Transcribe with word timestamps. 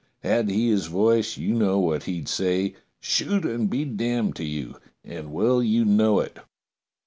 Had 0.23 0.49
he 0.49 0.69
his 0.71 0.87
voice 0.87 1.37
you 1.37 1.53
know 1.53 1.77
what 1.77 2.05
he'd 2.05 2.27
say— 2.27 2.73
'Shoot 3.01 3.45
and 3.45 3.69
be 3.69 3.85
damned 3.85 4.35
to 4.37 4.43
you!' 4.43 4.77
and 5.03 5.31
well 5.31 5.61
you 5.61 5.85
know 5.85 6.19
it. 6.21 6.39